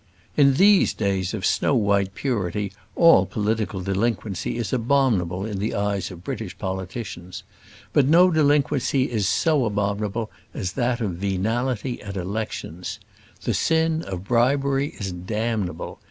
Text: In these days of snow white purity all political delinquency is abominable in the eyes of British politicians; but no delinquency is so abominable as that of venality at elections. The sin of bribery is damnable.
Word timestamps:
In 0.35 0.55
these 0.55 0.95
days 0.95 1.31
of 1.35 1.45
snow 1.45 1.75
white 1.75 2.15
purity 2.15 2.71
all 2.95 3.27
political 3.27 3.81
delinquency 3.81 4.57
is 4.57 4.73
abominable 4.73 5.45
in 5.45 5.59
the 5.59 5.75
eyes 5.75 6.09
of 6.09 6.23
British 6.23 6.57
politicians; 6.57 7.43
but 7.93 8.07
no 8.07 8.31
delinquency 8.31 9.11
is 9.11 9.29
so 9.29 9.63
abominable 9.63 10.31
as 10.55 10.73
that 10.73 11.01
of 11.01 11.11
venality 11.17 12.01
at 12.01 12.17
elections. 12.17 12.99
The 13.43 13.53
sin 13.53 14.01
of 14.01 14.23
bribery 14.23 14.95
is 14.97 15.11
damnable. 15.11 15.99